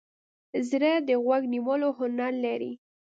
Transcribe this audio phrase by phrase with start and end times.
[0.69, 2.71] زړه د غوږ نیولو هنر لري.